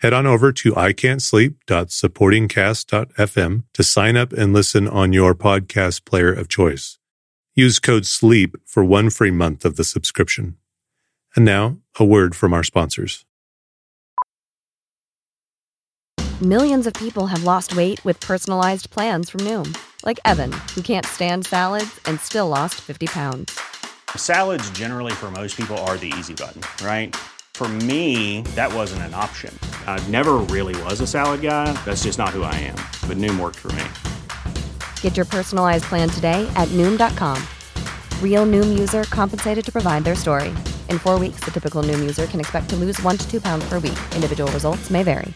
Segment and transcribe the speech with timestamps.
[0.00, 6.48] Head on over to ican'tsleep.supportingcast.fm to sign up and listen on your podcast player of
[6.48, 6.98] choice.
[7.54, 10.56] Use code SLEEP for one free month of the subscription.
[11.36, 13.24] And now, a word from our sponsors.
[16.42, 21.06] Millions of people have lost weight with personalized plans from Noom, like Evan, who can't
[21.06, 23.56] stand salads and still lost 50 pounds.
[24.16, 27.14] Salads, generally, for most people, are the easy button, right?
[27.54, 29.56] For me, that wasn't an option.
[29.86, 31.72] I never really was a salad guy.
[31.84, 32.74] That's just not who I am.
[33.08, 33.84] But Noom worked for me.
[35.02, 37.40] Get your personalized plan today at Noom.com.
[38.20, 40.48] Real Noom user compensated to provide their story.
[40.90, 43.64] In four weeks, the typical Noom user can expect to lose one to two pounds
[43.68, 43.98] per week.
[44.16, 45.32] Individual results may vary.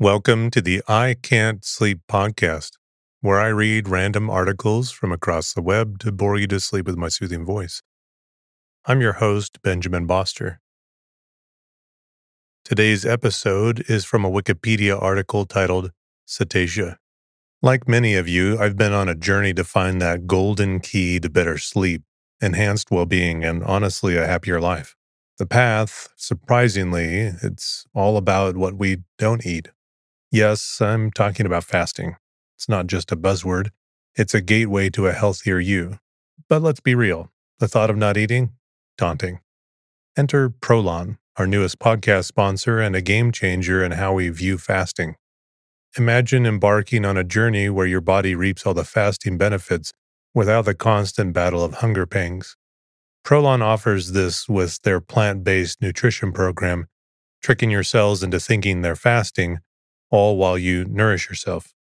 [0.00, 2.72] Welcome to the I Can't Sleep podcast,
[3.20, 6.96] where I read random articles from across the web to bore you to sleep with
[6.96, 7.80] my soothing voice.
[8.90, 10.60] I'm your host, Benjamin Boster.
[12.64, 15.90] Today's episode is from a Wikipedia article titled
[16.26, 16.96] Cetacea.
[17.60, 21.28] Like many of you, I've been on a journey to find that golden key to
[21.28, 22.00] better sleep,
[22.40, 24.96] enhanced well being, and honestly, a happier life.
[25.36, 29.68] The path, surprisingly, it's all about what we don't eat.
[30.32, 32.16] Yes, I'm talking about fasting.
[32.56, 33.68] It's not just a buzzword,
[34.14, 35.98] it's a gateway to a healthier you.
[36.48, 38.52] But let's be real the thought of not eating?
[38.98, 39.38] Daunting.
[40.16, 45.14] Enter Prolon, our newest podcast sponsor and a game changer in how we view fasting.
[45.96, 49.92] Imagine embarking on a journey where your body reaps all the fasting benefits
[50.34, 52.56] without the constant battle of hunger pangs.
[53.24, 56.88] Prolon offers this with their plant based nutrition program,
[57.40, 59.60] tricking your cells into thinking they're fasting
[60.10, 61.72] all while you nourish yourself.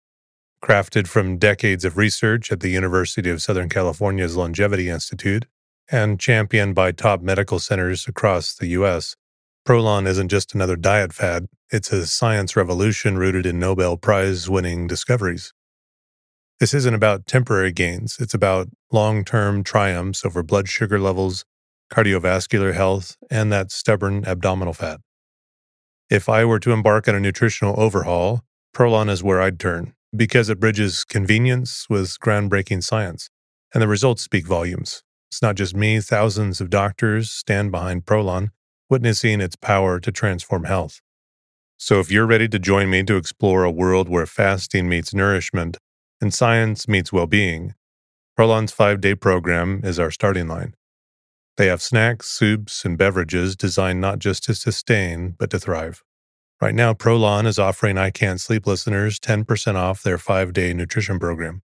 [0.64, 5.46] Crafted from decades of research at the University of Southern California's Longevity Institute
[5.92, 9.16] and championed by top medical centers across the U.S.,
[9.68, 14.88] Prolon isn't just another diet fad, it's a science revolution rooted in Nobel Prize winning
[14.88, 15.54] discoveries.
[16.60, 21.44] This isn't about temporary gains, it's about long term triumphs over blood sugar levels,
[21.92, 25.02] cardiovascular health, and that stubborn abdominal fat.
[26.10, 28.44] If I were to embark on a nutritional overhaul,
[28.74, 33.30] Prolon is where I'd turn because it bridges convenience with groundbreaking science,
[33.74, 35.04] and the results speak volumes.
[35.30, 38.50] It's not just me, thousands of doctors stand behind Prolon,
[38.90, 41.02] witnessing its power to transform health.
[41.78, 45.78] So if you're ready to join me to explore a world where fasting meets nourishment
[46.20, 47.76] and science meets well being,
[48.38, 50.74] Prolon's five day program is our starting line.
[51.58, 56.04] They have snacks, soups, and beverages designed not just to sustain, but to thrive.
[56.62, 61.62] Right now, Prolon is offering I Can't Sleep listeners 10% off their five-day nutrition program.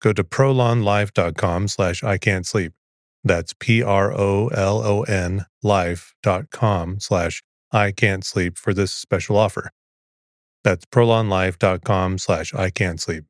[0.00, 2.72] Go to prolonlife.com slash I Can't Sleep.
[3.22, 7.42] That's P-R-O-L-O-N life.com slash
[7.72, 9.70] I Can't Sleep for this special offer.
[10.64, 13.24] That's prolonlife.com slash I Can't Sleep.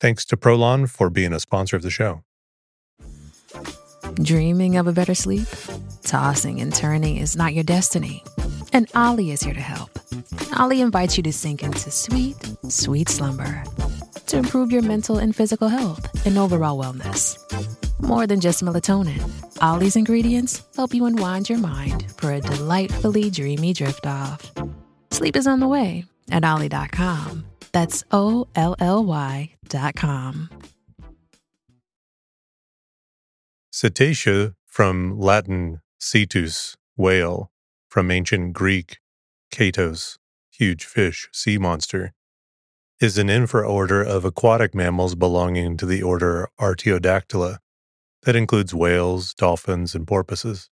[0.00, 2.22] Thanks to Prolon for being a sponsor of the show.
[4.14, 5.46] Dreaming of a better sleep?
[6.02, 8.24] Tossing and turning is not your destiny.
[8.72, 9.90] And Olly is here to help.
[10.58, 12.36] Olly invites you to sink into sweet,
[12.68, 13.62] sweet slumber
[14.30, 17.38] to improve your mental and physical health and overall wellness.
[18.00, 19.20] More than just melatonin,
[19.60, 24.50] Olly's ingredients help you unwind your mind for a delightfully dreamy drift off.
[25.10, 27.44] Sleep is on the way at Olly.com.
[27.72, 30.50] That's O L L Y.com.
[33.72, 37.50] Cetacea, from Latin cetus, whale,
[37.88, 38.98] from ancient Greek,
[39.52, 40.16] katos,
[40.50, 42.12] huge fish, sea monster,
[43.00, 47.56] is an infraorder of aquatic mammals belonging to the order Artiodactyla
[48.24, 50.68] that includes whales, dolphins, and porpoises.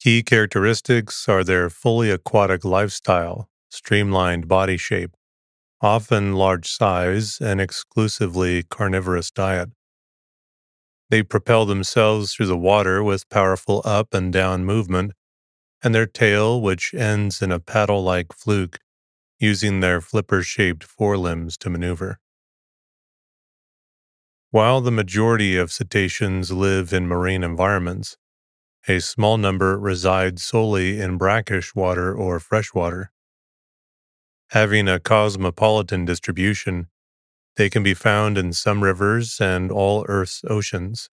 [0.00, 5.10] Key characteristics are their fully aquatic lifestyle, streamlined body shape,
[5.82, 9.68] often large size, and exclusively carnivorous diet.
[11.10, 15.12] They propel themselves through the water with powerful up and down movement,
[15.82, 18.78] and their tail, which ends in a paddle like fluke,
[19.40, 22.20] using their flipper shaped forelimbs to maneuver.
[24.50, 28.16] While the majority of cetaceans live in marine environments,
[28.88, 33.12] a small number reside solely in brackish water or freshwater.
[34.50, 36.88] Having a cosmopolitan distribution,
[37.56, 41.10] They can be found in some rivers and all Earth's oceans.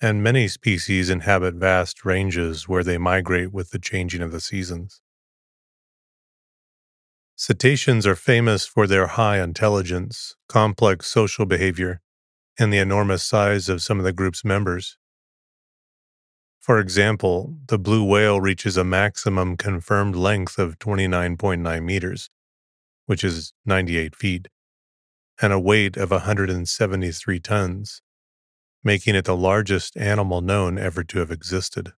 [0.00, 5.00] And many species inhabit vast ranges where they migrate with the changing of the seasons.
[7.44, 12.00] Cetaceans are famous for their high intelligence, complex social behavior,
[12.56, 14.96] and the enormous size of some of the group's members.
[16.60, 22.30] For example, the blue whale reaches a maximum confirmed length of 29.9 meters,
[23.06, 24.46] which is 98 feet,
[25.40, 28.02] and a weight of 173 tons,
[28.84, 31.92] making it the largest animal known ever to have existed.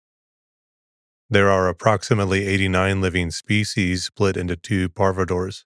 [1.31, 5.65] There are approximately 89 living species split into two parvorders.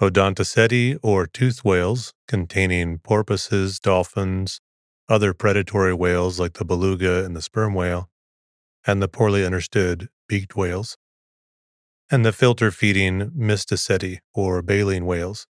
[0.00, 4.60] Odontoceti, or toothed whales, containing porpoises, dolphins,
[5.08, 8.10] other predatory whales like the beluga and the sperm whale,
[8.84, 10.98] and the poorly understood beaked whales,
[12.10, 15.46] and the filter feeding Mysticeti, or baleen whales,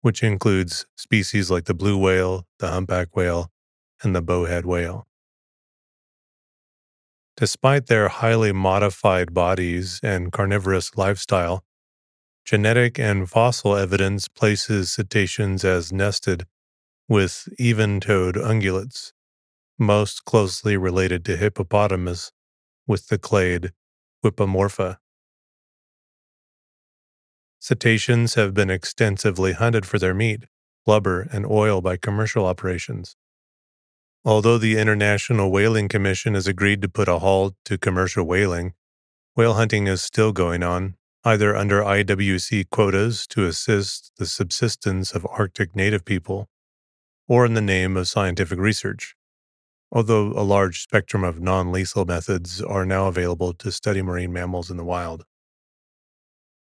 [0.00, 3.50] which includes species like the blue whale, the humpback whale,
[4.02, 5.06] and the bowhead whale.
[7.36, 11.64] Despite their highly modified bodies and carnivorous lifestyle,
[12.46, 16.46] genetic and fossil evidence places cetaceans as nested
[17.08, 19.12] with even toed ungulates,
[19.78, 22.32] most closely related to hippopotamus
[22.86, 23.72] with the clade
[24.24, 24.96] Whippomorpha.
[27.58, 30.44] Cetaceans have been extensively hunted for their meat,
[30.86, 33.14] blubber, and oil by commercial operations.
[34.26, 38.74] Although the International Whaling Commission has agreed to put a halt to commercial whaling,
[39.36, 45.28] whale hunting is still going on, either under IWC quotas to assist the subsistence of
[45.30, 46.48] Arctic native people,
[47.28, 49.14] or in the name of scientific research,
[49.92, 54.72] although a large spectrum of non lethal methods are now available to study marine mammals
[54.72, 55.24] in the wild.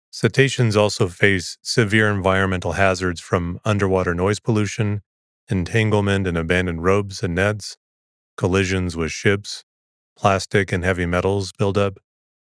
[0.09, 5.03] Cetaceans also face severe environmental hazards from underwater noise pollution
[5.51, 7.77] entanglement in abandoned ropes and nets,
[8.37, 9.63] collisions with ships,
[10.17, 11.97] plastic and heavy metals buildup,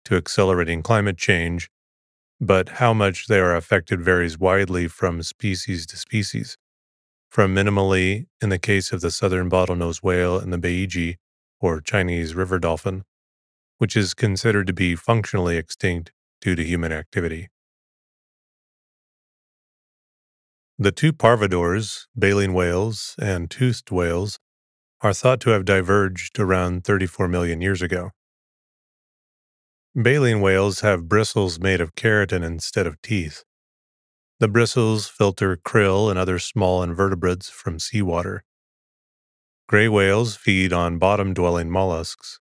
[0.05, 1.71] to accelerating climate change,
[2.41, 6.57] but how much they are affected varies widely from species to species.
[7.31, 11.17] From minimally, in the case of the southern bottlenose whale and the Baiji,
[11.61, 13.05] or Chinese river dolphin,
[13.79, 17.49] which is considered to be functionally extinct due to human activity.
[20.83, 24.41] The two parvorders, baleen whales and toothed whales,
[25.01, 28.11] are thought to have diverged around 34 million years ago.
[29.95, 33.45] Baleen whales have bristles made of keratin instead of teeth.
[34.41, 38.43] The bristles filter krill and other small invertebrates from seawater.
[39.69, 42.41] Gray whales feed on bottom dwelling mollusks.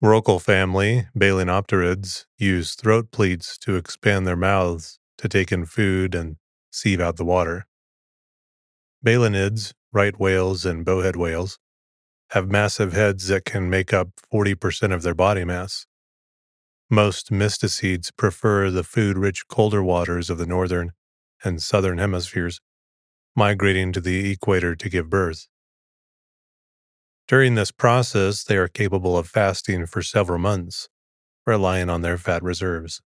[0.00, 6.36] Rorqual family, Balaenopterids, use throat pleats to expand their mouths to take in food and
[6.78, 7.66] sieve out the water.
[9.04, 11.58] Balaenids, right whales, and bowhead whales
[12.30, 15.86] have massive heads that can make up 40% of their body mass.
[16.90, 20.92] Most mysticetes prefer the food rich colder waters of the northern
[21.44, 22.60] and southern hemispheres,
[23.36, 25.46] migrating to the equator to give birth.
[27.26, 30.88] During this process, they are capable of fasting for several months,
[31.46, 33.02] relying on their fat reserves.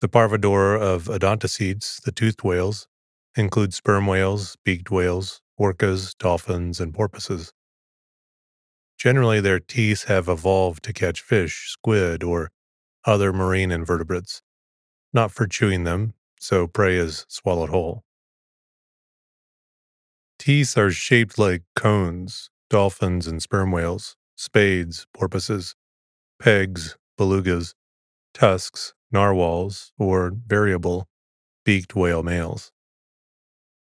[0.00, 2.86] The parvorder of odontocetes, the toothed whales,
[3.34, 7.52] include sperm whales, beaked whales, orcas, dolphins, and porpoises.
[8.98, 12.50] Generally, their teeth have evolved to catch fish, squid, or
[13.04, 14.42] other marine invertebrates,
[15.12, 18.04] not for chewing them, so prey is swallowed whole.
[20.38, 25.74] Teeth are shaped like cones, dolphins and sperm whales, spades, porpoises,
[26.38, 27.74] pegs, belugas,
[28.34, 31.08] tusks, narwhals, or variable
[31.64, 32.72] beaked whale males.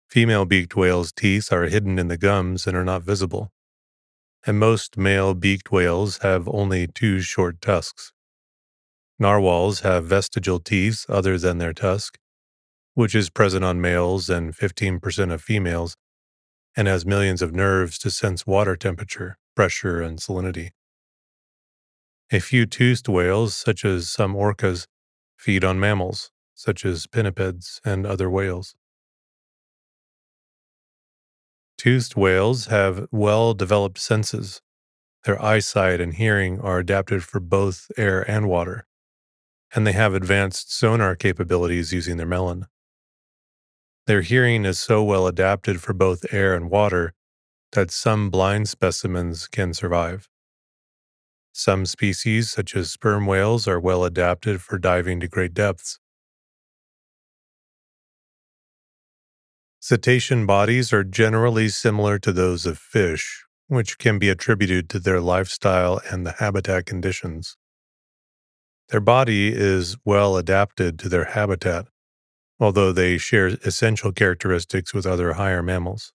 [0.09, 3.51] Female beaked whales' teeth are hidden in the gums and are not visible,
[4.47, 8.13] and most male beaked whales have only two short tusks.
[9.19, 12.19] Narwhals have vestigial teeth other than their tusk,
[12.95, 15.97] which is present on males and 15% of females,
[16.77, 20.71] and has millions of nerves to sense water temperature, pressure, and salinity.
[22.31, 24.87] A few toothed whales, such as some orcas,
[25.37, 28.75] feed on mammals, such as pinnipeds and other whales.
[31.79, 34.63] Toothed whales have well developed senses.
[35.25, 38.87] Their eyesight and hearing are adapted for both air and water,
[39.75, 42.67] and they have advanced sonar capabilities using their melon.
[44.07, 47.13] Their hearing is so well adapted for both air and water
[47.73, 50.29] that some blind specimens can survive.
[51.59, 55.99] Some species, such as sperm whales, are well adapted for diving to great depths.
[59.81, 65.19] Cetacean bodies are generally similar to those of fish, which can be attributed to their
[65.19, 67.57] lifestyle and the habitat conditions.
[68.91, 71.87] Their body is well adapted to their habitat,
[72.61, 76.13] although they share essential characteristics with other higher mammals.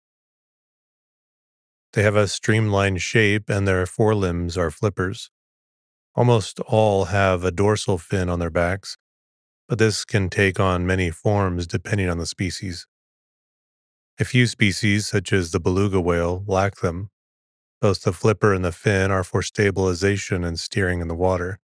[1.92, 5.30] They have a streamlined shape and their forelimbs are flippers.
[6.14, 8.96] Almost all have a dorsal fin on their backs,
[9.68, 12.86] but this can take on many forms depending on the species.
[14.18, 17.10] A few species, such as the beluga whale, lack them.
[17.80, 21.58] Both the flipper and the fin are for stabilization and steering in the water.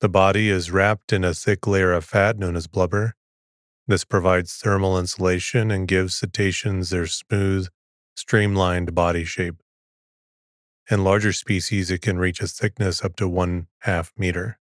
[0.00, 3.14] The body is wrapped in a thick layer of fat known as blubber.
[3.86, 7.68] This provides thermal insulation and gives cetaceans their smooth,
[8.14, 9.56] streamlined body shape.
[10.90, 14.58] In larger species, it can reach a thickness up to one half meter.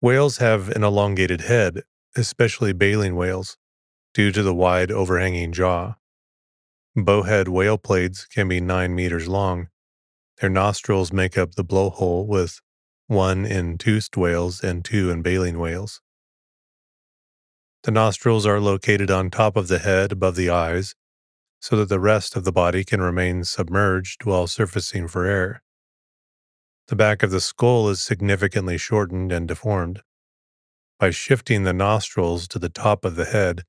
[0.00, 1.82] Whales have an elongated head,
[2.16, 3.56] especially baleen whales,
[4.14, 5.96] due to the wide overhanging jaw.
[6.96, 9.68] Bowhead whale plates can be 9 meters long.
[10.40, 12.60] Their nostrils make up the blowhole, with
[13.08, 16.00] one in toothed whales and two in baleen whales.
[17.84, 20.94] The nostrils are located on top of the head above the eyes
[21.60, 25.62] so that the rest of the body can remain submerged while surfacing for air.
[26.88, 30.02] The back of the skull is significantly shortened and deformed.
[30.98, 33.62] By shifting the nostrils to the top of the head,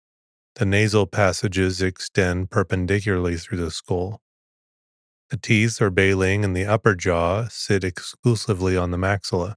[0.55, 4.21] the nasal passages extend perpendicularly through the skull.
[5.29, 9.55] The teeth or baleen in the upper jaw sit exclusively on the maxilla.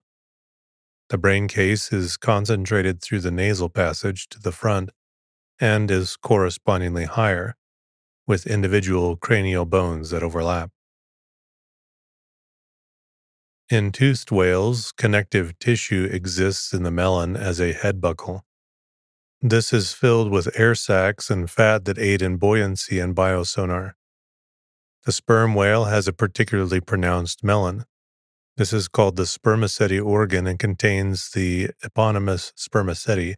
[1.13, 4.89] The brain case is concentrated through the nasal passage to the front
[5.61, 7.55] and is correspondingly higher,
[8.27, 10.71] with individual cranial bones that overlap.
[13.69, 18.47] In toothed whales, connective tissue exists in the melon as a head buckle.
[19.43, 23.93] This is filled with air sacs and fat that aid in buoyancy and biosonar.
[25.05, 27.85] The sperm whale has a particularly pronounced melon.
[28.57, 33.37] This is called the spermaceti organ and contains the eponymous spermaceti,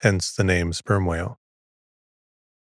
[0.00, 1.40] hence the name sperm whale.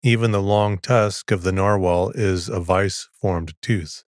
[0.02, 4.04] Even the long tusk of the narwhal is a vice formed tooth.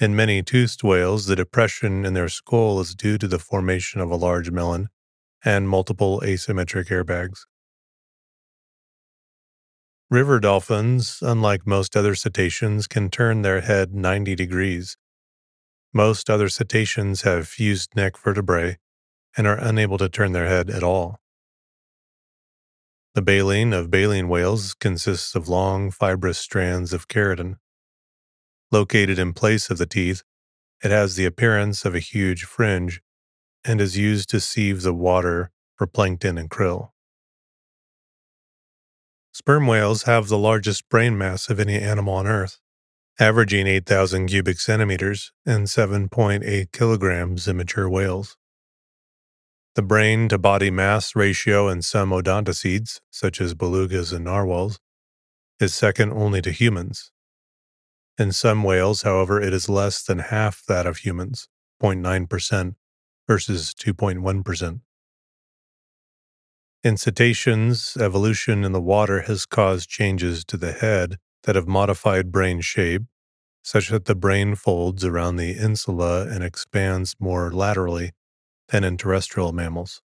[0.00, 4.10] In many toothed whales, the depression in their skull is due to the formation of
[4.10, 4.88] a large melon
[5.44, 7.40] and multiple asymmetric airbags.
[10.10, 14.96] River dolphins, unlike most other cetaceans, can turn their head 90 degrees.
[15.92, 18.78] Most other cetaceans have fused neck vertebrae
[19.36, 21.20] and are unable to turn their head at all.
[23.14, 27.56] The baleen of baleen whales consists of long, fibrous strands of keratin.
[28.70, 30.22] Located in place of the teeth,
[30.84, 33.00] it has the appearance of a huge fringe
[33.64, 36.90] and is used to sieve the water for plankton and krill.
[39.32, 42.60] Sperm whales have the largest brain mass of any animal on Earth,
[43.18, 48.36] averaging 8,000 cubic centimeters and 7.8 kilograms in mature whales.
[49.74, 54.80] The brain to body mass ratio in some odontocetes, such as belugas and narwhals,
[55.60, 57.10] is second only to humans,
[58.18, 61.48] in some whales, however, it is less than half that of humans,
[61.80, 62.74] 0.9%
[63.28, 64.80] versus 2.1%.
[66.82, 72.32] In cetaceans, evolution in the water has caused changes to the head that have modified
[72.32, 73.02] brain shape,
[73.62, 78.12] such that the brain folds around the insula and expands more laterally
[78.68, 80.02] than in terrestrial mammals.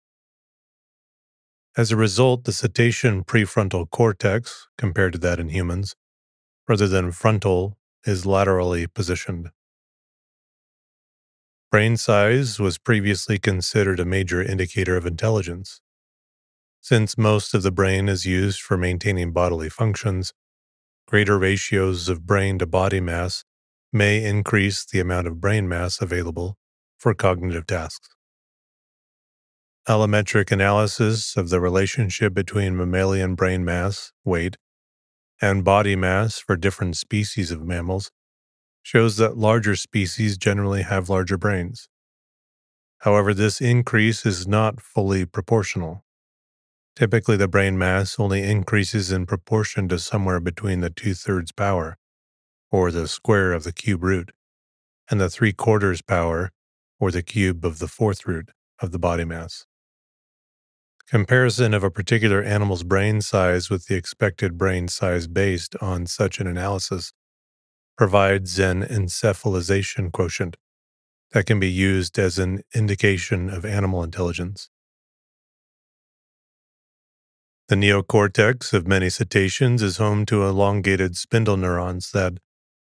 [1.78, 5.96] As a result, the cetacean prefrontal cortex, compared to that in humans,
[6.68, 9.50] rather than frontal, is laterally positioned.
[11.72, 15.82] Brain size was previously considered a major indicator of intelligence.
[16.82, 20.34] Since most of the brain is used for maintaining bodily functions,
[21.10, 23.44] greater ratios of brain to body mass
[23.92, 26.56] may increase the amount of brain mass available
[27.00, 28.10] for cognitive tasks.
[29.88, 34.56] Allometric analysis of the relationship between mammalian brain mass, weight,
[35.42, 38.12] and body mass for different species of mammals
[38.84, 41.90] shows that larger species generally have larger brains.
[43.00, 46.04] However, this increase is not fully proportional.
[47.00, 51.98] Typically, the brain mass only increases in proportion to somewhere between the two thirds power,
[52.72, 54.34] or the square of the cube root,
[55.10, 56.52] and the three quarters power,
[57.00, 58.50] or the cube of the fourth root
[58.82, 59.66] of the body mass.
[61.08, 66.42] Comparison of a particular animal's brain size with the expected brain size based on such
[66.42, 67.14] an analysis
[67.98, 70.58] provides an encephalization quotient
[71.32, 74.70] that can be used as an indication of animal intelligence.
[77.70, 82.40] The neocortex of many cetaceans is home to elongated spindle neurons that,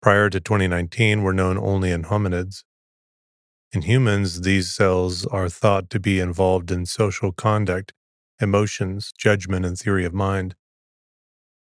[0.01, 2.65] prior to 2019, were known only in hominids.
[3.73, 7.93] In humans, these cells are thought to be involved in social conduct,
[8.41, 10.55] emotions, judgment, and theory of mind.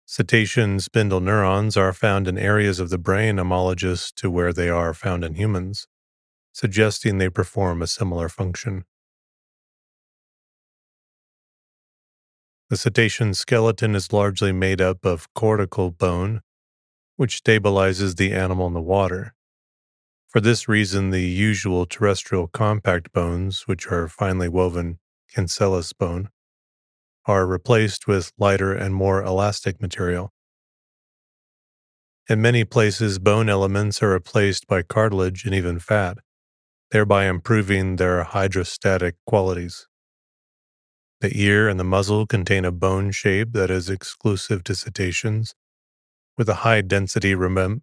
[0.06, 4.94] Cetacean spindle neurons are found in areas of the brain homologous to where they are
[4.94, 5.88] found in humans,
[6.52, 8.84] suggesting they perform a similar function.
[12.70, 16.40] The cetacean skeleton is largely made up of cortical bone,
[17.16, 19.34] which stabilizes the animal in the water.
[20.28, 25.00] For this reason, the usual terrestrial compact bones, which are finely woven
[25.34, 26.28] cancellous bone,
[27.26, 30.32] are replaced with lighter and more elastic material.
[32.28, 36.18] In many places, bone elements are replaced by cartilage and even fat,
[36.92, 39.88] thereby improving their hydrostatic qualities.
[41.20, 45.54] The ear and the muzzle contain a bone shape that is exclusive to cetaceans,
[46.38, 47.82] with a high density remem-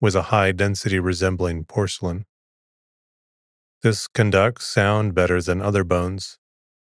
[0.00, 2.24] with a high density resembling porcelain.
[3.82, 6.38] This conducts sound better than other bones,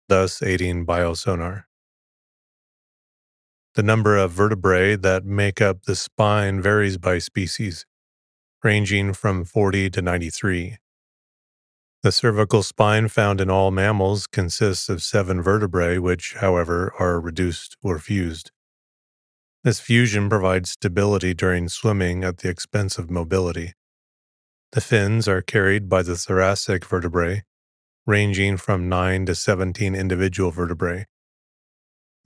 [0.08, 1.64] thus aiding biosonar.
[3.74, 7.86] The number of vertebrae that make up the spine varies by species,
[8.62, 10.76] ranging from 40 to 93.
[12.04, 17.78] The cervical spine found in all mammals consists of seven vertebrae, which, however, are reduced
[17.82, 18.50] or fused.
[19.62, 23.72] This fusion provides stability during swimming at the expense of mobility.
[24.72, 27.42] The fins are carried by the thoracic vertebrae,
[28.06, 31.06] ranging from 9 to 17 individual vertebrae.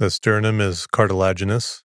[0.01, 1.85] The sternum is cartilaginous.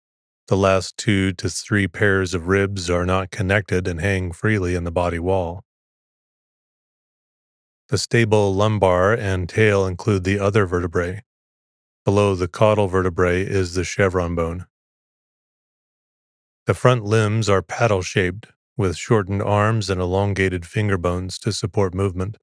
[0.49, 4.85] The last two to three pairs of ribs are not connected and hang freely in
[4.85, 5.65] the body wall.
[7.89, 11.23] The stable lumbar and tail include the other vertebrae.
[12.05, 14.67] Below the caudal vertebrae is the chevron bone.
[16.67, 21.95] The front limbs are paddle shaped, with shortened arms and elongated finger bones to support
[21.95, 22.39] movement.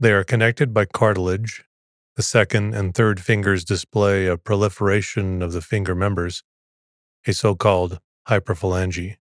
[0.00, 1.64] They are connected by cartilage.
[2.16, 6.42] The second and third fingers display a proliferation of the finger members,
[7.26, 9.16] a so called hyperphalange.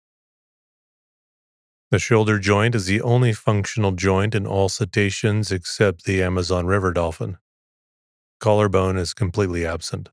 [1.91, 6.93] The shoulder joint is the only functional joint in all cetaceans except the Amazon river
[6.93, 7.39] dolphin.
[8.39, 10.09] Collarbone is completely absent.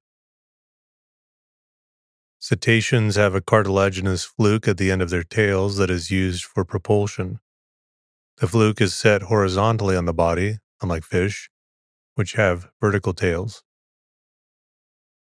[2.40, 6.66] Cetaceans have a cartilaginous fluke at the end of their tails that is used for
[6.66, 7.40] propulsion.
[8.38, 11.48] The fluke is set horizontally on the body, unlike fish,
[12.16, 13.62] which have vertical tails.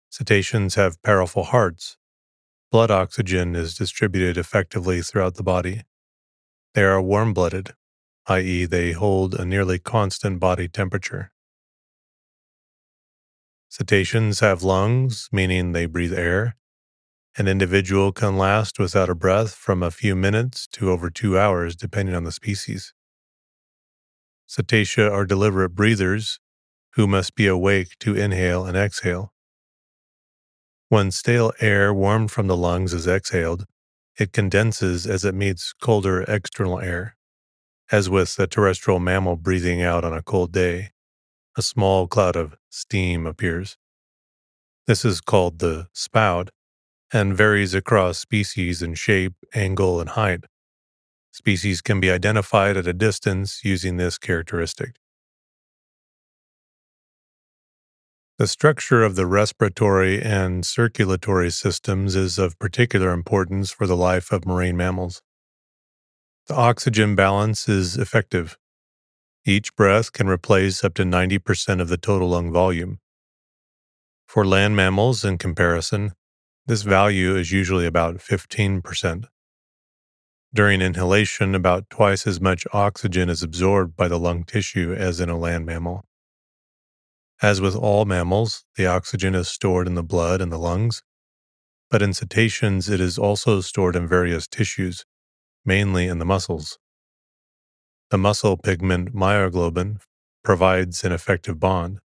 [0.09, 1.97] Cetaceans have powerful hearts.
[2.71, 5.83] Blood oxygen is distributed effectively throughout the body.
[6.75, 7.75] They are warm blooded,
[8.27, 11.33] i.e., they hold a nearly constant body temperature.
[13.69, 16.57] Cetaceans have lungs, meaning they breathe air.
[17.37, 21.77] An individual can last without a breath from a few minutes to over two hours,
[21.77, 22.93] depending on the species.
[24.49, 26.41] Cetacea are deliberate breathers
[26.95, 29.33] who must be awake to inhale and exhale.
[30.89, 33.67] When stale air warmed from the lungs is exhaled,
[34.19, 37.17] it condenses as it meets colder external air.
[37.91, 40.91] As with a terrestrial mammal breathing out on a cold day,
[41.57, 43.77] a small cloud of steam appears.
[44.87, 46.51] This is called the spout
[47.13, 50.45] and varies across species in shape, angle, and height.
[51.33, 54.97] Species can be identified at a distance using this characteristic.
[58.39, 64.31] The structure of the respiratory and circulatory systems is of particular importance for the life
[64.31, 65.23] of marine mammals.
[66.47, 68.57] The oxygen balance is effective.
[69.45, 73.01] Each breath can replace up to 90% of the total lung volume.
[74.29, 76.13] For land mammals, in comparison,
[76.65, 79.25] this value is usually about 15%.
[80.55, 85.29] During inhalation, about twice as much oxygen is absorbed by the lung tissue as in
[85.29, 86.08] a land mammal.
[87.41, 91.03] As with all mammals, the oxygen is stored in the blood and the lungs,
[91.91, 95.05] but in cetaceans it is also stored in various tissues,
[95.65, 96.79] mainly in the muscles.
[98.11, 100.01] The muscle pigment myoglobin
[100.43, 102.01] provides an effective bond.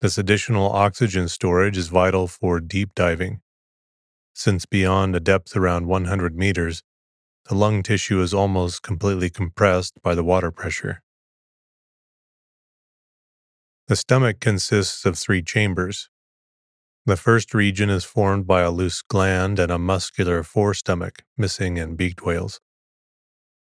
[0.00, 3.40] This additional oxygen storage is vital for deep diving,
[4.34, 6.82] since beyond a depth around 100 meters,
[7.48, 11.02] the lung tissue is almost completely compressed by the water pressure.
[13.90, 16.08] The stomach consists of three chambers.
[17.06, 21.96] The first region is formed by a loose gland and a muscular forestomach, missing in
[21.96, 22.60] beaked whales.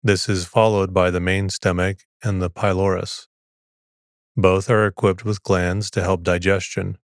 [0.02, 3.28] This is followed by the main stomach and the pylorus.
[4.38, 6.98] Both are equipped with glands to help digestion.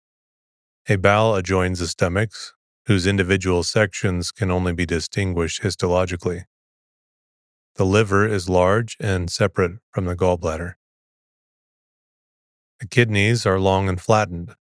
[0.88, 2.54] A bowel adjoins the stomachs,
[2.86, 6.43] whose individual sections can only be distinguished histologically.
[7.74, 10.76] The liver is large and separate from the gallbladder.
[12.80, 14.56] The kidneys are long and flattened.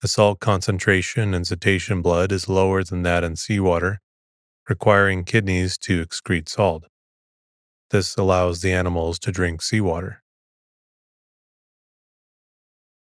[0.00, 3.98] The salt concentration in cetacean blood is lower than that in seawater,
[4.68, 6.84] requiring kidneys to excrete salt.
[7.90, 10.22] This allows the animals to drink seawater.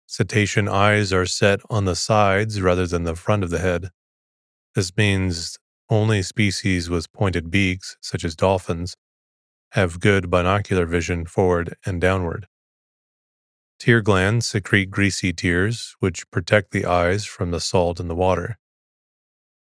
[0.07, 3.91] Cetacean eyes are set on the sides rather than the front of the head.
[4.75, 5.59] This means
[5.91, 8.95] only species with pointed beaks, such as dolphins,
[9.73, 12.47] have good binocular vision forward and downward.
[13.79, 18.59] Tear glands secrete greasy tears, which protect the eyes from the salt in the water.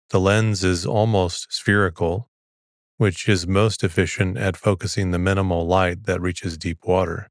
[0.09, 2.29] The lens is almost spherical,
[2.97, 7.29] which is most efficient at focusing the minimal light that reaches deep water.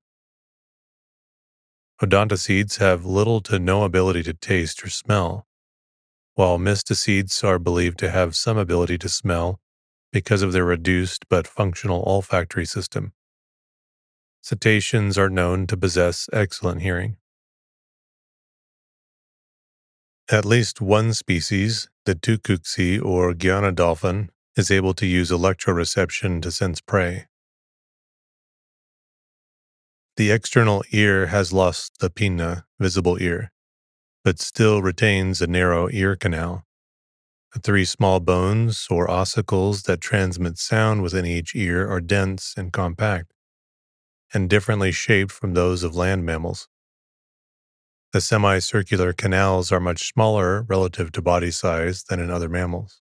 [2.02, 5.46] Odontocetes have little to no ability to taste or smell,
[6.34, 9.60] while mysticetes are believed to have some ability to smell
[10.10, 13.12] because of their reduced but functional olfactory system.
[14.42, 17.16] Cetaceans are known to possess excellent hearing.
[20.28, 26.50] At least one species, the tucuxi or Guiana dolphin, is able to use electroreception to
[26.50, 27.26] sense prey.
[30.16, 33.52] The external ear has lost the pinna, visible ear,
[34.24, 36.66] but still retains a narrow ear canal.
[37.52, 42.72] The three small bones or ossicles that transmit sound within each ear are dense and
[42.72, 43.32] compact,
[44.34, 46.68] and differently shaped from those of land mammals.
[48.12, 53.00] The semicircular canals are much smaller relative to body size than in other mammals.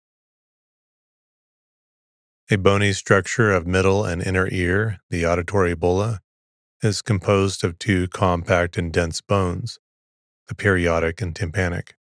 [2.50, 6.20] A bony structure of middle and inner ear, the auditory bulla,
[6.82, 9.78] is composed of two compact and dense bones,
[10.46, 11.94] the periotic and tympanic.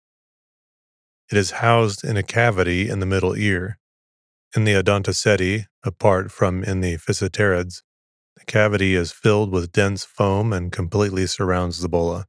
[1.30, 3.78] It is housed in a cavity in the middle ear.
[4.56, 7.82] In the Odontoceti, apart from in the Physeterids,
[8.46, 12.26] cavity is filled with dense foam and completely surrounds the bulla,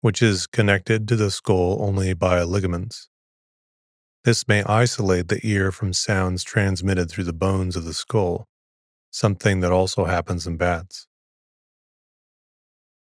[0.00, 3.08] which is connected to the skull only by ligaments.
[4.24, 8.46] This may isolate the ear from sounds transmitted through the bones of the skull,
[9.10, 11.06] something that also happens in bats.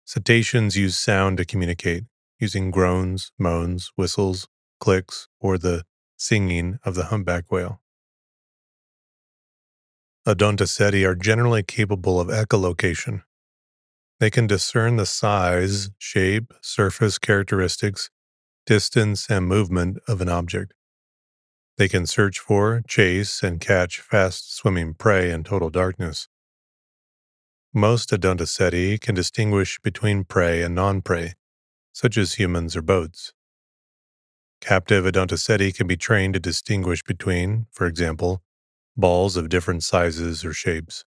[0.05, 2.05] Cetaceans use sound to communicate,
[2.39, 4.49] using groans, moans, whistles,
[4.81, 5.85] clicks, or the
[6.17, 7.81] singing of the humpback whale.
[10.29, 13.23] Odontoceti are generally capable of echolocation.
[14.21, 18.11] They can discern the size, shape, surface characteristics,
[18.67, 20.75] distance, and movement of an object.
[21.79, 26.29] They can search for, chase, and catch fast swimming prey in total darkness.
[27.73, 31.37] Most Odontoceti can distinguish between prey and non prey,
[31.95, 33.33] such as humans or boats.
[34.61, 38.43] Captive Odontoceti can be trained to distinguish between, for example,
[38.99, 41.05] balls of different sizes or shapes.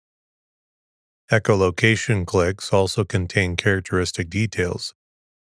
[1.32, 4.94] Echolocation clicks also contain characteristic details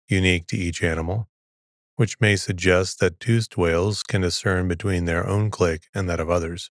[0.08, 1.28] unique to each animal,
[1.98, 6.30] which may suggest that toothed whales can discern between their own click and that of
[6.30, 6.72] others.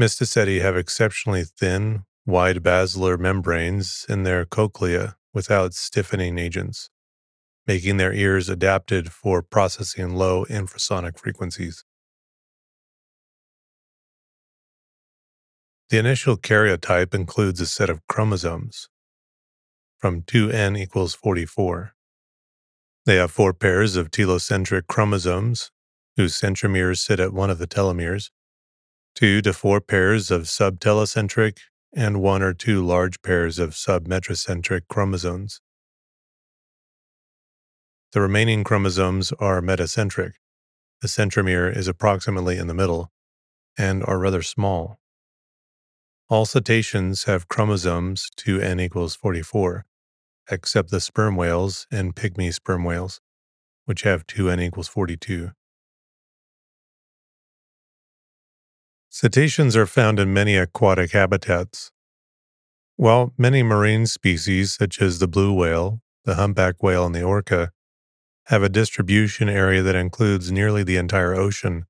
[0.00, 6.90] Mysticeti have exceptionally thin, wide basilar membranes in their cochlea without stiffening agents,
[7.66, 11.84] making their ears adapted for processing low infrasonic frequencies.
[15.90, 18.90] The initial karyotype includes a set of chromosomes
[19.98, 21.94] from 2n equals 44.
[23.06, 25.70] They have four pairs of telocentric chromosomes,
[26.16, 28.30] whose centromeres sit at one of the telomeres,
[29.14, 31.56] two to four pairs of subtelocentric
[31.94, 35.62] and one or two large pairs of submetacentric chromosomes.
[38.12, 40.32] The remaining chromosomes are metacentric.
[41.00, 43.10] The centromere is approximately in the middle
[43.78, 44.98] and are rather small.
[46.30, 49.86] All cetaceans have chromosomes 2n equals 44,
[50.50, 53.22] except the sperm whales and pygmy sperm whales,
[53.86, 55.52] which have 2n equals 42.
[59.08, 61.92] Cetaceans are found in many aquatic habitats.
[62.96, 67.70] While many marine species, such as the blue whale, the humpback whale, and the orca,
[68.48, 71.86] have a distribution area that includes nearly the entire ocean,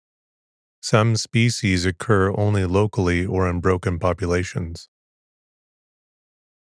[0.80, 4.88] some species occur only locally or in broken populations.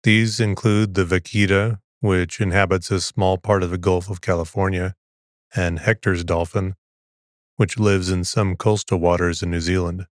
[0.04, 4.94] These include the vaquita, which inhabits a small part of the Gulf of California,
[5.56, 6.76] and Hector's dolphin,
[7.56, 10.06] which lives in some coastal waters in New Zealand.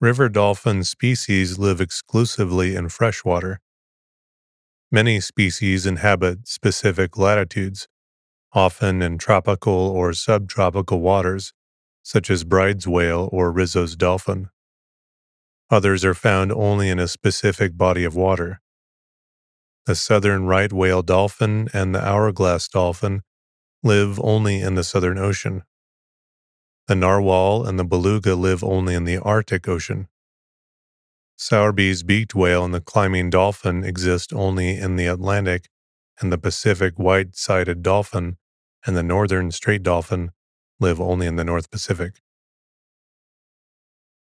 [0.00, 3.60] River dolphin species live exclusively in freshwater.
[4.90, 7.86] Many species inhabit specific latitudes,
[8.54, 11.52] often in tropical or subtropical waters,
[12.02, 14.50] such as Bryde's whale or Risso's dolphin.
[15.70, 18.60] Others are found only in a specific body of water.
[19.86, 23.22] The southern right whale dolphin and the hourglass dolphin
[23.82, 25.62] live only in the Southern Ocean.
[26.86, 30.08] The narwhal and the beluga live only in the Arctic Ocean.
[31.38, 35.70] Sowerby's beaked whale and the Clymene dolphin exist only in the Atlantic,
[36.20, 38.36] and the Pacific white sided dolphin
[38.84, 40.32] and the northern straight dolphin
[40.80, 42.20] live only in the North Pacific.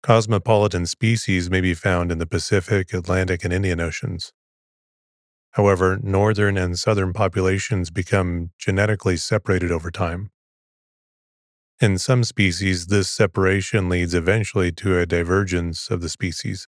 [0.02, 4.32] Cosmopolitan species may be found in the Pacific, Atlantic, and Indian Oceans.
[5.52, 10.32] However, northern and southern populations become genetically separated over time.
[11.80, 16.68] In some species, this separation leads eventually to a divergence of the species,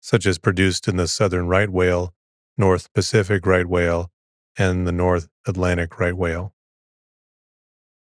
[0.00, 2.12] such as produced in the southern right whale,
[2.58, 4.10] North Pacific right whale,
[4.58, 6.55] and the North Atlantic right whale.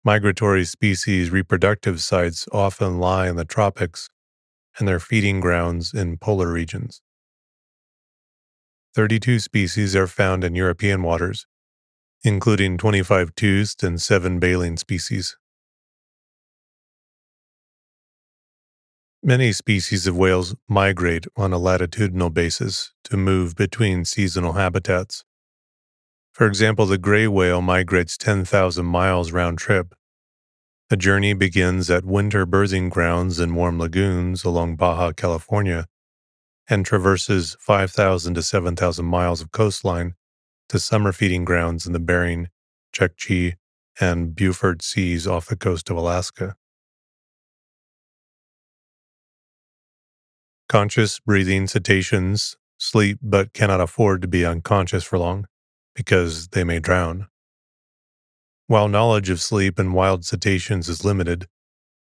[0.07, 4.09] Migratory species' reproductive sites often lie in the tropics
[4.79, 7.03] and their feeding grounds in polar regions.
[8.95, 11.49] 32 species are found in European waters,
[12.23, 15.37] including 25 toothed and 7 baleen species.
[19.25, 25.25] Many species of whales migrate on a latitudinal basis to move between seasonal habitats.
[26.37, 29.95] For example, the gray whale migrates 10,000 miles round trip.
[30.91, 35.87] The journey begins at winter birthing grounds in warm lagoons along Baja California
[36.69, 40.15] and traverses 5,000 to 7,000 miles of coastline
[40.69, 42.49] to summer feeding grounds in the Bering,
[42.95, 43.55] Chukchi,
[43.99, 46.55] and Beaufort Seas off the coast of Alaska.
[50.69, 55.47] Conscious breathing cetaceans sleep but cannot afford to be unconscious for long
[55.97, 57.27] because they may drown.
[58.69, 61.47] While knowledge of sleep in wild cetaceans is limited,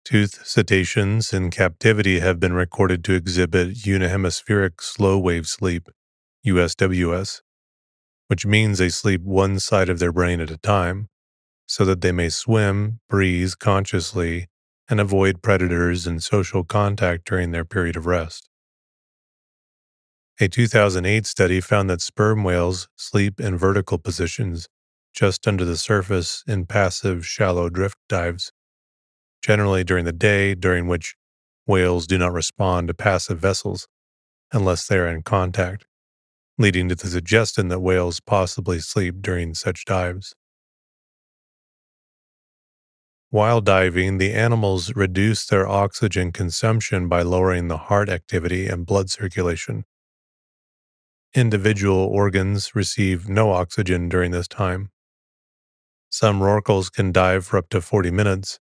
[0.04, 5.88] toothed cetaceans in captivity have been recorded to exhibit unihemispheric slow wave sleep,
[6.46, 7.40] USWS,
[8.28, 11.08] which means they sleep one side of their brain at a time
[11.66, 14.46] so that they may swim, breathe consciously,
[14.88, 18.48] and avoid predators and social contact during their period of rest.
[20.38, 24.68] A 2008 study found that sperm whales sleep in vertical positions
[25.14, 28.52] just under the surface in passive shallow drift dives,
[29.40, 31.16] generally during the day, during which
[31.66, 33.88] whales do not respond to passive vessels
[34.52, 35.86] unless they are in contact,
[36.58, 40.34] leading to the suggestion that whales possibly sleep during such dives.
[43.30, 49.08] While diving, the animals reduce their oxygen consumption by lowering the heart activity and blood
[49.08, 49.86] circulation
[51.36, 54.90] individual organs receive no oxygen during this time.
[56.08, 58.58] Some rorquals can dive for up to 40 minutes,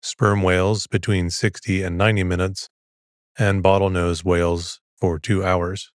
[0.00, 2.68] sperm whales between 60 and 90 minutes,
[3.36, 5.90] and bottlenose whales for two hours.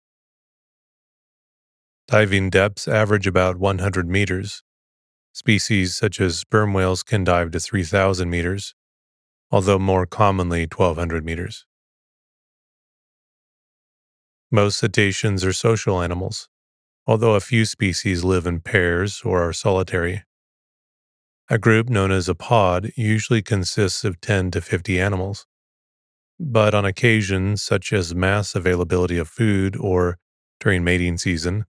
[2.07, 4.63] Diving depths average about 100 meters.
[5.33, 8.73] Species such as sperm whales can dive to 3,000 meters,
[9.49, 11.65] although more commonly 1,200 meters.
[14.51, 16.47] Most cetaceans are social animals,
[17.05, 20.23] although a few species live in pairs or are solitary.
[21.49, 25.45] A group known as a pod usually consists of 10 to 50 animals.
[26.39, 30.17] But on occasions, such as mass availability of food or
[30.61, 31.65] during mating season,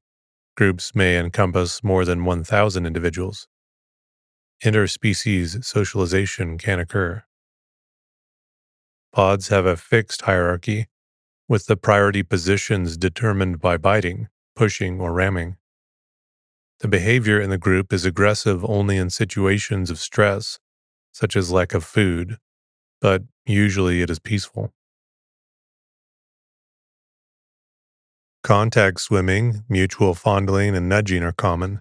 [0.56, 3.48] groups may encompass more than 1,000 individuals.
[4.64, 7.24] Interspecies socialization can occur.
[9.12, 10.86] Pods have a fixed hierarchy
[11.48, 15.56] with the priority positions determined by biting, pushing, or ramming.
[16.80, 20.58] The behavior in the group is aggressive only in situations of stress,
[21.12, 22.37] such as lack of food,
[23.00, 24.72] but usually it is peaceful.
[28.44, 31.80] Contact swimming, mutual fondling, and nudging are common.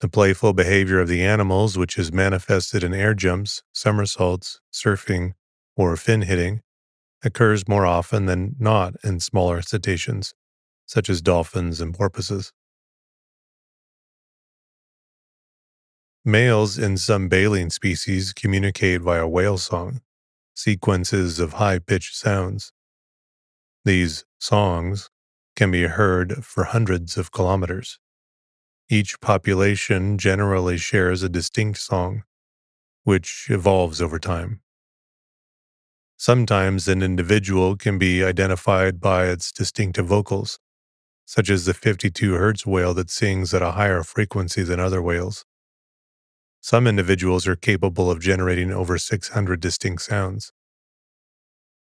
[0.00, 5.32] The playful behavior of the animals, which is manifested in air jumps, somersaults, surfing,
[5.76, 6.60] or fin hitting,
[7.24, 10.34] occurs more often than not in smaller cetaceans,
[10.86, 12.52] such as dolphins and porpoises.
[16.24, 20.00] Males in some baleen species communicate via whale song,
[20.54, 22.72] sequences of high pitched sounds.
[23.84, 25.08] These songs
[25.54, 27.98] can be heard for hundreds of kilometers.
[28.88, 32.24] Each population generally shares a distinct song,
[33.04, 34.60] which evolves over time.
[36.18, 40.58] Sometimes an individual can be identified by its distinctive vocals,
[41.26, 45.44] such as the 52 Hz whale that sings at a higher frequency than other whales.
[46.62, 50.52] Some individuals are capable of generating over 600 distinct sounds.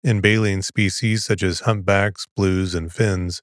[0.03, 3.41] In baleen species such as humpbacks, blues, and fins,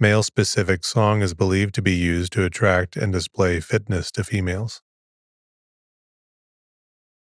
[0.00, 4.80] male specific song is believed to be used to attract and display fitness to females.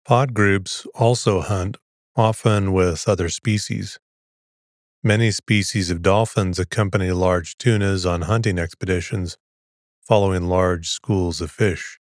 [0.06, 1.78] Pod groups also hunt,
[2.16, 4.00] often with other species.
[5.04, 9.38] Many species of dolphins accompany large tunas on hunting expeditions,
[10.02, 12.00] following large schools of fish.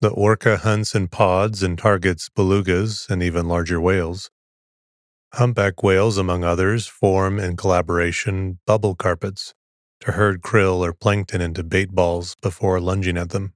[0.00, 4.30] The orca hunts in pods and targets belugas and even larger whales.
[5.34, 9.54] Humpback whales, among others, form in collaboration bubble carpets
[10.00, 13.54] to herd krill or plankton into bait balls before lunging at them.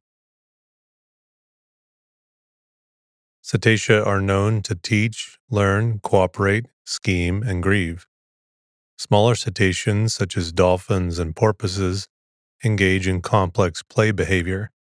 [3.47, 8.05] Cetacea are known to teach, learn, cooperate, scheme, and grieve.
[8.99, 12.09] Smaller cetaceans, such as dolphins and porpoises,
[12.65, 14.73] engage in complex play behavior,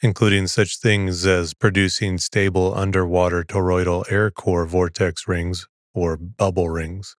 [0.00, 7.16] including such things as producing stable underwater toroidal air core vortex rings or bubble rings.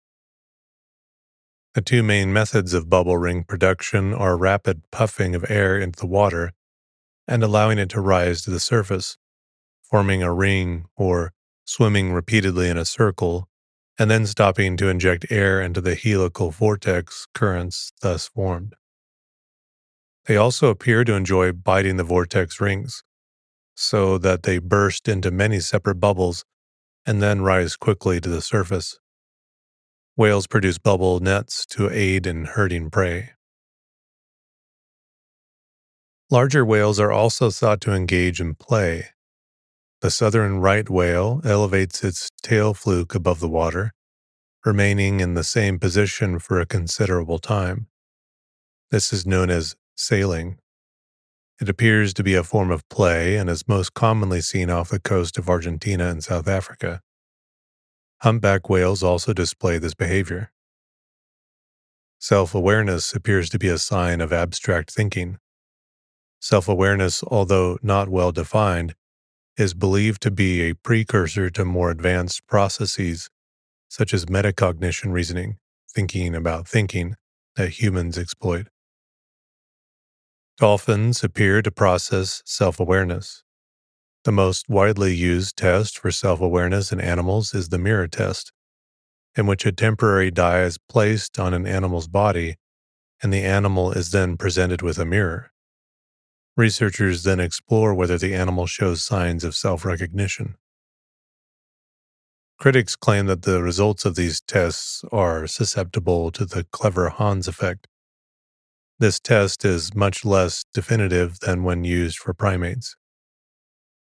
[1.73, 6.07] The two main methods of bubble ring production are rapid puffing of air into the
[6.07, 6.53] water
[7.27, 9.17] and allowing it to rise to the surface,
[9.89, 11.33] forming a ring or
[11.65, 13.47] swimming repeatedly in a circle,
[13.97, 18.75] and then stopping to inject air into the helical vortex currents thus formed.
[20.25, 23.03] They also appear to enjoy biting the vortex rings,
[23.75, 26.43] so that they burst into many separate bubbles
[27.05, 28.99] and then rise quickly to the surface.
[30.15, 33.31] Whales produce bubble nets to aid in herding prey.
[36.29, 39.07] Larger whales are also thought to engage in play.
[40.01, 43.91] The southern right whale elevates its tail fluke above the water,
[44.65, 47.87] remaining in the same position for a considerable time.
[48.91, 50.57] This is known as sailing.
[51.59, 55.01] It appears to be a form of play and is most commonly seen off the
[55.01, 57.01] coast of Argentina and South Africa.
[58.21, 60.53] Humpback whales also display this behavior.
[62.19, 65.39] Self awareness appears to be a sign of abstract thinking.
[66.39, 68.95] Self awareness, although not well defined,
[69.59, 73.29] is believed to be a precursor to more advanced processes
[73.89, 75.57] such as metacognition reasoning,
[75.93, 77.15] thinking about thinking,
[77.55, 78.67] that humans exploit.
[80.57, 83.43] Dolphins appear to process self awareness.
[84.23, 88.51] The most widely used test for self awareness in animals is the mirror test,
[89.35, 92.55] in which a temporary dye is placed on an animal's body
[93.21, 95.51] and the animal is then presented with a mirror.
[96.59, 100.55] Researchers then explore whether the animal shows signs of self recognition.
[102.59, 107.87] Critics claim that the results of these tests are susceptible to the clever Hans effect,
[108.99, 112.97] this test is much less definitive than when used for primates.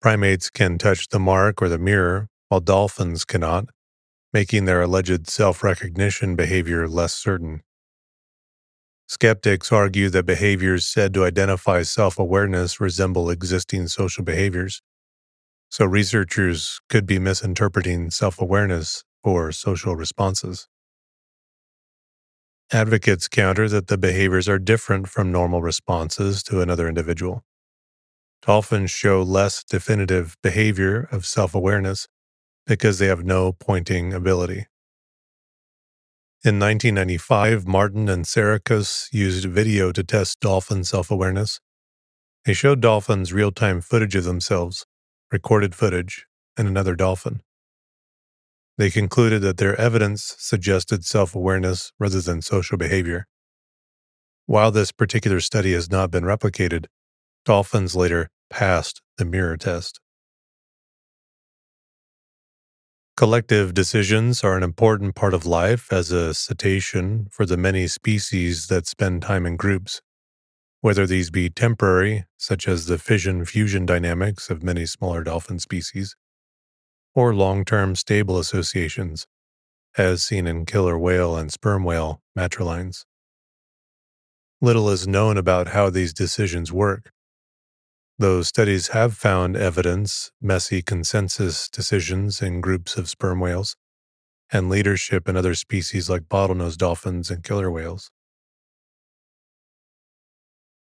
[0.01, 3.65] Primates can touch the mark or the mirror, while dolphins cannot,
[4.33, 7.63] making their alleged self recognition behavior less certain.
[9.09, 14.83] Skeptics argue that behaviors said to identify self awareness resemble existing social behaviors,
[15.71, 20.69] so researchers could be misinterpreting self awareness for social responses.
[22.73, 27.45] Advocates counter that the behaviors are different from normal responses to another individual.
[28.43, 32.09] Dolphins show less definitive behavior of self awareness
[32.67, 34.67] because they have no pointing ability.
[36.47, 41.59] In 1995, Marten and Psarakos used video to test dolphin self awareness.
[42.45, 44.85] They showed dolphins real time footage of themselves,
[45.33, 46.27] recorded footage,
[46.59, 47.41] and another dolphin.
[48.77, 53.27] They concluded that their evidence suggested self awareness rather than social behavior.
[54.45, 56.89] While this particular study has not been replicated,
[57.47, 59.99] dolphins later passed the mirror test.
[63.17, 68.67] Collective decisions are an important part of life as a cetacean for the many species
[68.67, 70.03] that spend time in groups,
[70.81, 76.17] whether these be temporary, such as the fission fusion dynamics of many smaller dolphin species,
[77.15, 79.29] or long term stable associations,
[79.97, 83.05] as seen in killer whale and sperm whale matrilines.
[84.61, 87.13] Little is known about how these decisions work,
[88.19, 93.77] though studies have found evidence messy consensus decisions in groups of sperm whales
[94.51, 98.11] and leadership in other species like bottlenose dolphins and killer whales.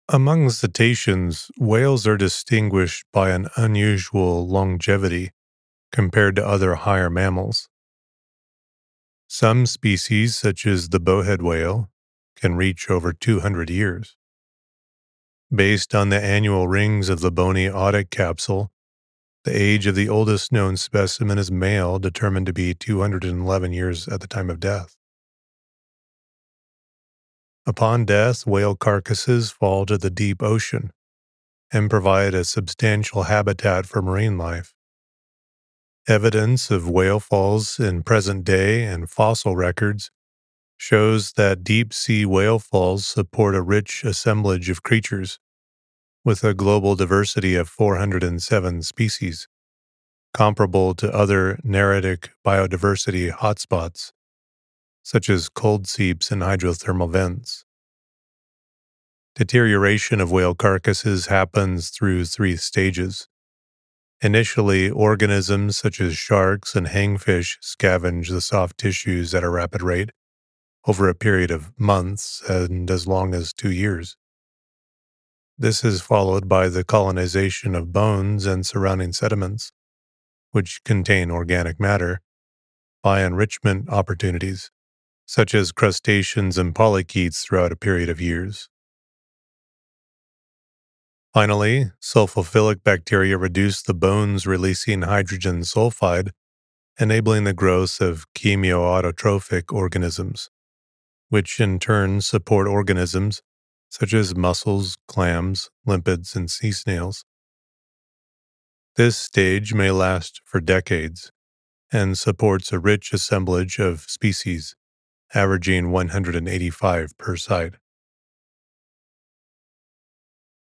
[0.09, 5.31] Among cetaceans, whales are distinguished by an unusual longevity
[5.91, 7.69] compared to other higher mammals.
[9.27, 11.89] Some species, such as the bowhead whale,
[12.37, 14.17] can reach over 200 years.
[15.55, 18.73] Based on the annual rings of the bony audit capsule,
[19.45, 24.23] the age of the oldest known specimen is male, determined to be 211 years at
[24.23, 24.97] the time of death.
[27.67, 30.91] Upon death, whale carcasses fall to the deep ocean
[31.71, 34.75] and provide a substantial habitat for marine life.
[36.09, 40.11] Evidence of whale falls in present day and fossil records
[40.83, 45.39] shows that deep sea whale falls support a rich assemblage of creatures
[46.25, 49.47] with a global diversity of 407 species,
[50.35, 54.11] comparable to other neritic biodiversity hotspots,
[55.05, 57.65] such as cold seeps and hydrothermal vents.
[59.37, 63.29] Deterioration of whale carcasses happens through three stages.
[64.21, 70.11] Initially, organisms such as sharks and hagfish scavenge the soft tissues at a rapid rate
[70.87, 74.17] over a period of months and as long as two years.
[75.57, 79.73] This is followed by the colonization of bones and surrounding sediments,
[80.51, 82.21] which contain organic matter,
[83.03, 84.71] by enrichment opportunities,
[85.25, 88.69] such as crustaceans and polychaetes throughout a period of years.
[91.33, 96.31] Finally, sulfophilic bacteria reduce the bones releasing hydrogen sulfide,
[96.99, 100.51] enabling the growth of chemoautotrophic organisms
[101.33, 103.41] which in turn support organisms
[103.89, 107.25] such as mussels, clams, limpets, and sea snails.
[108.97, 111.33] This stage may last for decades
[111.91, 114.77] and supports a rich assemblage of species,
[115.33, 117.77] averaging 185 per site.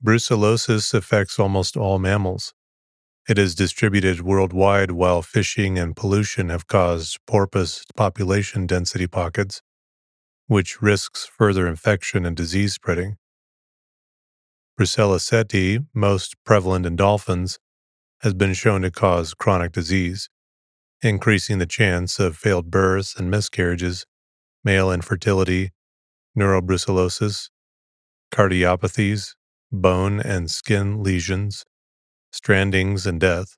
[0.02, 2.54] Brucellosis affects almost all mammals.
[3.28, 9.60] It is distributed worldwide while fishing and pollution have caused porpoise population density pockets
[10.46, 13.16] which risks further infection and disease spreading.
[14.78, 17.58] Brucella ceti, most prevalent in dolphins,
[18.20, 20.28] has been shown to cause chronic disease,
[21.02, 24.04] increasing the chance of failed births and miscarriages,
[24.64, 25.72] male infertility,
[26.36, 27.50] neurobrucellosis,
[28.32, 29.34] cardiopathies,
[29.72, 31.64] bone and skin lesions,
[32.32, 33.56] strandings, and death.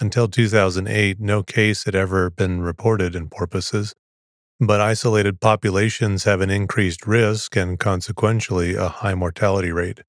[0.00, 3.94] Until 2008, no case had ever been reported in porpoises,
[4.60, 10.00] but isolated populations have an increased risk and consequentially a high mortality rate.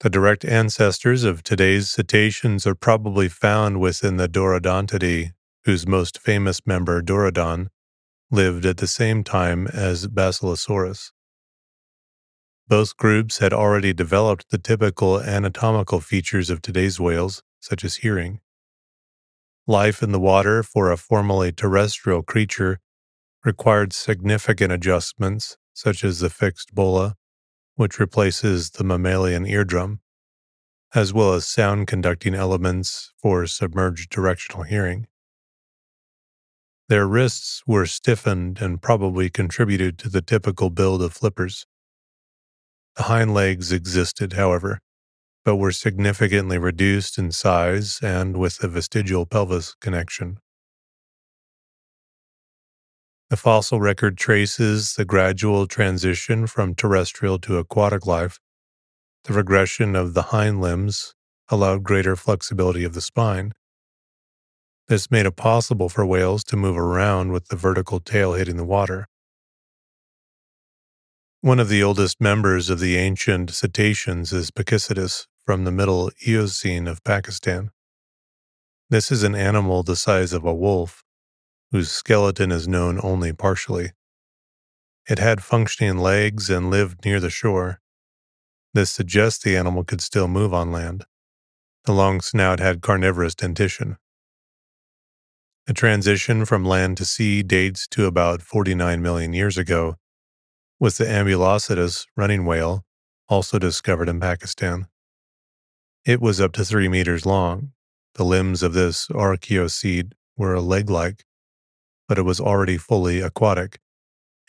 [0.00, 5.32] The direct ancestors of today's cetaceans are probably found within the Dorudontidae,
[5.64, 7.68] whose most famous member, Dorudon,
[8.30, 11.10] lived at the same time as Basilosaurus.
[12.68, 18.40] Both groups had already developed the typical anatomical features of today's whales, such as hearing.
[19.66, 22.80] Life in the water for a formerly terrestrial creature
[23.44, 27.14] required significant adjustments, such as the fixed bulla,
[27.74, 30.00] which replaces the mammalian eardrum,
[30.94, 35.06] as well as sound conducting elements for submerged directional hearing.
[36.88, 41.66] Their wrists were stiffened and probably contributed to the typical build of flippers.
[42.96, 44.80] The hind legs existed, however,
[45.44, 50.38] but were significantly reduced in size and with a vestigial pelvis connection.
[53.30, 58.38] The fossil record traces the gradual transition from terrestrial to aquatic life.
[59.24, 61.14] The regression of the hind limbs
[61.48, 63.52] allowed greater flexibility of the spine.
[64.88, 68.64] This made it possible for whales to move around with the vertical tail hitting the
[68.64, 69.06] water.
[71.40, 76.88] One of the oldest members of the ancient cetaceans is Pakicetus, from the Middle Eocene
[76.88, 77.70] of Pakistan.
[78.88, 81.04] This is an animal the size of a wolf,
[81.70, 83.92] whose skeleton is known only partially.
[85.06, 87.80] It had functioning legs and lived near the shore.
[88.72, 91.04] This suggests the animal could still move on land.
[91.84, 93.98] The long snout had carnivorous dentition.
[95.66, 99.96] The transition from land to sea dates to about 49 million years ago,
[100.80, 102.84] with the Ambulocetus running whale
[103.28, 104.86] also discovered in Pakistan.
[106.04, 107.72] It was up to three meters long.
[108.14, 111.24] The limbs of this archaeocete were leg like,
[112.06, 113.80] but it was already fully aquatic,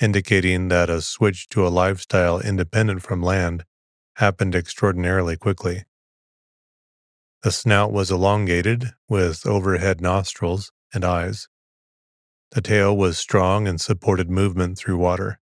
[0.02, 3.64] indicating that a switch to a lifestyle independent from land
[4.18, 5.86] happened extraordinarily quickly.
[7.44, 11.48] The snout was elongated, with overhead nostrils and eyes.
[12.52, 15.40] The tail was strong and supported movement through water.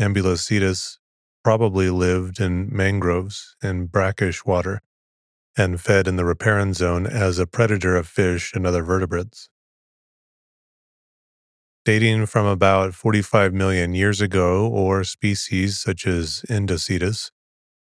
[0.00, 0.98] Ambulocetus
[1.44, 4.82] probably lived in mangroves and brackish water
[5.56, 9.48] and fed in the riparian zone as a predator of fish and other vertebrates.
[11.84, 17.30] dating from about 45 million years ago, or species such as Indocetus,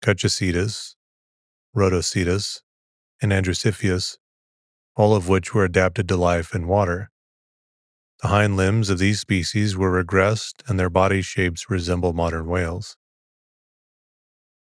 [0.04, 0.96] Kutchicetus,
[1.76, 2.62] Rodhocetus,
[3.22, 4.18] and Andrewsiphius,
[4.96, 7.12] all of which were adapted to life in water.
[8.22, 12.98] The hind limbs of these species were regressed and their body shapes resemble modern whales.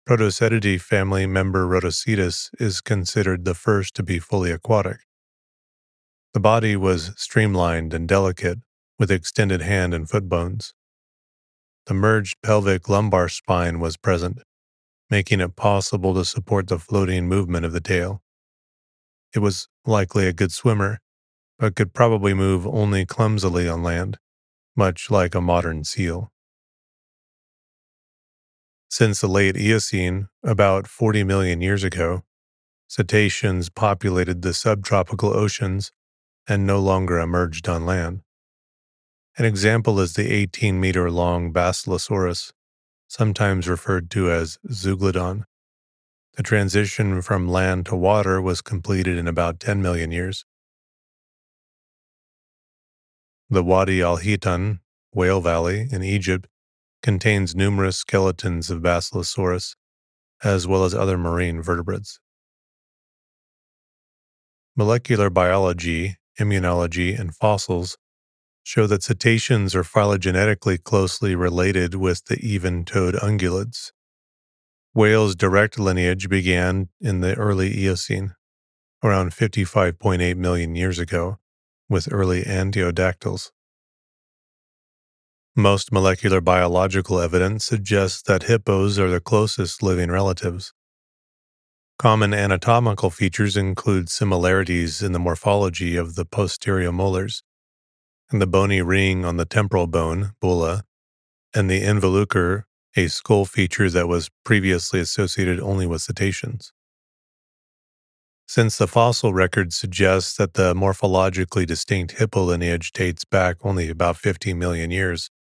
[0.08, 5.00] Protocetidae family member Rodhocetus is considered the first to be fully aquatic.
[6.34, 8.60] The body was streamlined and delicate,
[8.98, 10.74] with extended hand and foot bones.
[11.88, 14.40] The merged pelvic lumbar spine was present,
[15.10, 18.22] making it possible to support the floating movement of the tail.
[19.36, 21.00] It was likely a good swimmer,
[21.60, 24.20] but could probably move only clumsily on land,
[24.74, 26.32] much like a modern seal.
[28.90, 32.24] Since the late Eocene, about 40 million years ago,
[32.88, 35.92] cetaceans populated the subtropical oceans
[36.48, 38.22] and no longer emerged on land.
[39.38, 42.54] An example is the 18 meter long Basilosaurus,
[43.10, 45.44] sometimes referred to as Zeuglodon.
[46.36, 50.46] The transition from land to water was completed in about 10 million years.
[53.50, 54.80] The Wadi al Hitan,
[55.14, 56.48] Whale Valley in Egypt,
[57.08, 59.78] contains numerous skeletons of Basilosaurus,
[60.44, 62.20] as well as other marine vertebrates.
[64.76, 67.98] Molecular biology, immunology, and fossils
[68.62, 73.94] show that cetaceans are phylogenetically closely related with the even toed ungulates.
[74.94, 78.34] Whales' direct lineage began in the early Eocene,
[79.02, 81.38] around 55.8 million years ago,
[81.88, 83.52] with early Artiodactyls.
[85.60, 90.72] Most molecular biological evidence suggests that hippos are the closest living relatives.
[91.98, 97.42] Common anatomical features include similarities in the morphology of the posterior molars,
[98.30, 100.84] and the bony ring on the temporal bone, bulla,
[101.56, 106.72] and the involucre, a skull feature that was previously associated only with cetaceans.
[108.48, 114.18] Since the fossil record suggests that the morphologically distinct hippo lineage dates back only about
[114.18, 115.32] 50 million years,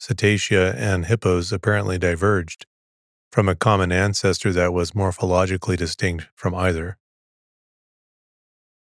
[0.00, 2.66] Cetacea and hippos apparently diverged
[3.32, 6.96] from a common ancestor that was morphologically distinct from either.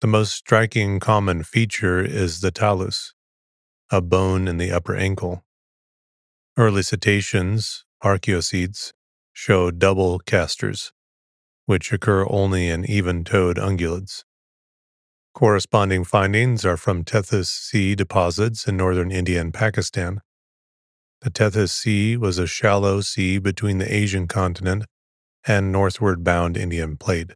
[0.02, 3.14] The most striking common feature is the talus,
[3.90, 5.46] a bone in the upper ankle.
[6.58, 8.92] Early cetaceans, archaeocetes,
[9.34, 10.92] show double casters,
[11.66, 14.24] which occur only in even toed ungulates.
[15.34, 20.22] Corresponding findings are from Tethys Sea deposits in northern India and Pakistan.
[21.26, 24.86] The Tethys Sea was a shallow sea between the Asian continent
[25.44, 27.32] and northward bound Indian plate.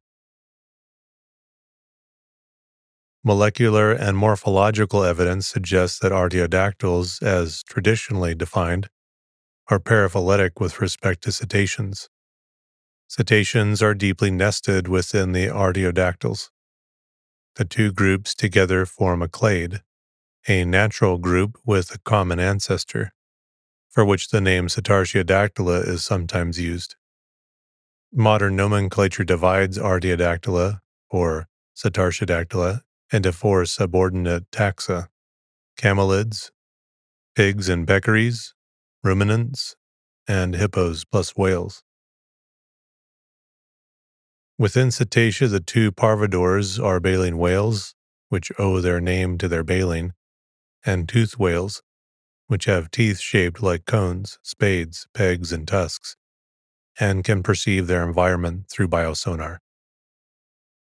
[3.24, 8.92] Molecular and morphological evidence suggests that artiodactyls, as traditionally defined,
[9.70, 12.10] are paraphyletic with respect to cetaceans.
[13.08, 16.52] Cetaceans are deeply nested within the artiodactyls.
[17.56, 19.82] The two groups together form a clade,
[20.48, 23.14] a natural group with a common ancestor
[24.00, 26.96] for which the name Cetartiodactyla is sometimes used.
[28.14, 30.80] Modern nomenclature divides Artiodactyla,
[31.10, 32.80] or Cetartiodactyla,
[33.12, 35.10] into four subordinate taxa
[35.78, 36.52] camelids,
[37.36, 38.54] pigs and peccaries,
[39.04, 39.76] ruminants,
[40.30, 41.84] and hippos plus whales.
[44.58, 47.96] Within Cetacea, the two parvorders are baleen whales,
[48.30, 50.14] which owe their name to their baleen,
[50.86, 51.84] and tooth whales,
[52.50, 56.16] which have teeth shaped like cones, spades, pegs, and tusks,
[57.00, 59.60] and can perceive their environment through biosonar.